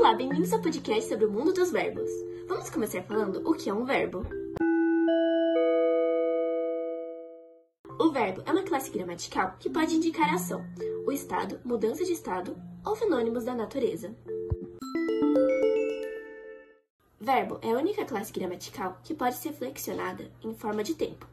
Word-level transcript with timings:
Olá, 0.00 0.14
bem-vindos 0.14 0.50
ao 0.50 0.62
podcast 0.62 1.10
sobre 1.10 1.26
o 1.26 1.30
mundo 1.30 1.52
dos 1.52 1.70
verbos. 1.70 2.10
Vamos 2.48 2.70
começar 2.70 3.02
falando 3.02 3.46
o 3.46 3.52
que 3.52 3.68
é 3.68 3.74
um 3.74 3.84
verbo. 3.84 4.26
O 7.98 8.10
verbo 8.10 8.42
é 8.46 8.50
uma 8.50 8.62
classe 8.62 8.90
gramatical 8.90 9.56
que 9.60 9.68
pode 9.68 9.94
indicar 9.94 10.32
ação, 10.32 10.64
o 11.06 11.12
estado, 11.12 11.60
mudança 11.66 12.02
de 12.02 12.14
estado 12.14 12.56
ou 12.82 12.96
fenômenos 12.96 13.44
da 13.44 13.54
natureza. 13.54 14.16
Verbo 17.20 17.58
é 17.60 17.70
a 17.70 17.76
única 17.76 18.06
classe 18.06 18.32
gramatical 18.32 18.98
que 19.04 19.12
pode 19.12 19.34
ser 19.34 19.52
flexionada 19.52 20.30
em 20.42 20.54
forma 20.54 20.82
de 20.82 20.94
tempo. 20.94 21.28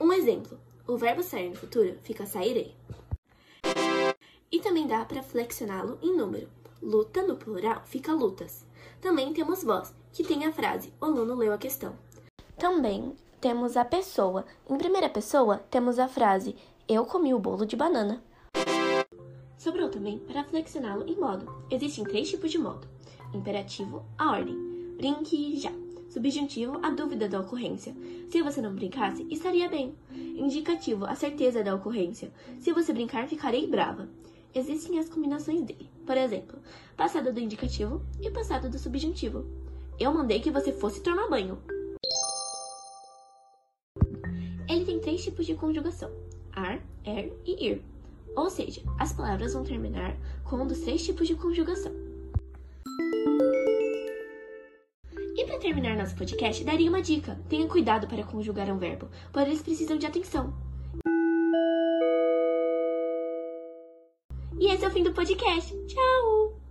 Um 0.00 0.12
exemplo: 0.12 0.60
o 0.86 0.96
verbo 0.96 1.24
sair 1.24 1.50
no 1.50 1.56
futuro 1.56 1.98
fica 2.04 2.24
sairei. 2.24 2.76
E 4.50 4.60
também 4.60 4.86
dá 4.86 5.04
para 5.04 5.24
flexioná-lo 5.24 5.98
em 6.00 6.16
número. 6.16 6.48
Luta 6.82 7.22
no 7.22 7.36
plural 7.36 7.82
fica 7.86 8.12
lutas. 8.12 8.66
Também 9.00 9.32
temos 9.32 9.62
voz, 9.62 9.94
que 10.12 10.24
tem 10.24 10.44
a 10.44 10.52
frase 10.52 10.92
o 11.00 11.04
aluno 11.04 11.34
leu 11.34 11.52
a 11.52 11.58
questão. 11.58 11.94
Também 12.58 13.14
temos 13.40 13.76
a 13.76 13.84
pessoa. 13.84 14.44
Em 14.68 14.76
primeira 14.76 15.08
pessoa, 15.08 15.58
temos 15.70 15.98
a 15.98 16.08
frase 16.08 16.56
eu 16.86 17.06
comi 17.06 17.32
o 17.32 17.38
bolo 17.38 17.64
de 17.64 17.76
banana. 17.76 18.22
Sobrou 19.56 19.88
também 19.88 20.18
para 20.18 20.44
flexioná-lo 20.44 21.08
em 21.08 21.16
modo. 21.16 21.50
Existem 21.70 22.04
três 22.04 22.28
tipos 22.28 22.50
de 22.50 22.58
modo: 22.58 22.86
imperativo, 23.32 24.04
a 24.18 24.32
ordem, 24.32 24.56
brinque 24.96 25.56
já. 25.58 25.72
Subjuntivo, 26.10 26.78
a 26.82 26.90
dúvida 26.90 27.28
da 27.28 27.40
ocorrência. 27.40 27.94
Se 28.28 28.42
você 28.42 28.60
não 28.60 28.74
brincasse, 28.74 29.26
estaria 29.30 29.68
bem. 29.68 29.94
Indicativo, 30.12 31.06
a 31.06 31.14
certeza 31.14 31.64
da 31.64 31.74
ocorrência. 31.74 32.32
Se 32.60 32.72
você 32.72 32.92
brincar, 32.92 33.26
ficarei 33.26 33.66
brava 33.66 34.08
existem 34.54 34.98
as 34.98 35.08
combinações 35.08 35.62
dele. 35.62 35.90
Por 36.06 36.16
exemplo, 36.16 36.58
passado 36.96 37.32
do 37.32 37.40
indicativo 37.40 38.02
e 38.20 38.30
passado 38.30 38.68
do 38.68 38.78
subjuntivo. 38.78 39.44
Eu 39.98 40.12
mandei 40.12 40.40
que 40.40 40.50
você 40.50 40.72
fosse 40.72 41.00
tomar 41.00 41.28
banho. 41.28 41.58
Ele 44.68 44.84
tem 44.84 45.00
três 45.00 45.22
tipos 45.22 45.46
de 45.46 45.54
conjugação: 45.54 46.10
ar, 46.52 46.80
er 47.04 47.32
e 47.44 47.68
ir. 47.68 47.82
Ou 48.36 48.50
seja, 48.50 48.82
as 48.98 49.12
palavras 49.12 49.54
vão 49.54 49.62
terminar 49.62 50.16
com 50.44 50.56
um 50.56 50.66
dos 50.66 50.80
três 50.80 51.04
tipos 51.04 51.28
de 51.28 51.34
conjugação. 51.36 51.92
E 55.36 55.44
para 55.46 55.58
terminar 55.58 55.96
nosso 55.96 56.16
podcast, 56.16 56.64
daria 56.64 56.88
uma 56.88 57.02
dica: 57.02 57.38
tenha 57.48 57.66
cuidado 57.68 58.06
para 58.06 58.24
conjugar 58.24 58.70
um 58.70 58.78
verbo, 58.78 59.08
pois 59.32 59.46
eles 59.46 59.62
precisam 59.62 59.96
de 59.96 60.06
atenção. 60.06 60.52
E 64.58 64.68
esse 64.72 64.84
é 64.84 64.88
o 64.88 64.90
fim 64.90 65.02
do 65.02 65.12
podcast. 65.12 65.74
Tchau! 65.86 66.63